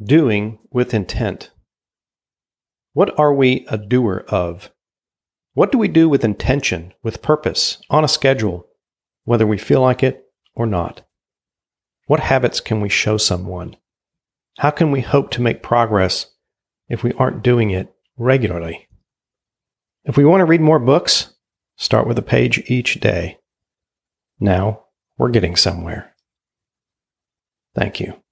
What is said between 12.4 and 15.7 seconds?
can we show someone? How can we hope to make